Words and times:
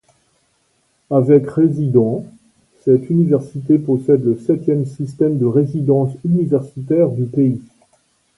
Avec 1.11 1.47
résidents, 1.47 2.25
cette 2.83 3.11
université 3.11 3.77
possède 3.77 4.25
le 4.25 4.35
septième 4.35 4.83
système 4.87 5.37
de 5.37 5.45
résidence 5.45 6.15
universitaire 6.25 7.09
du 7.11 7.25
pays. 7.25 7.61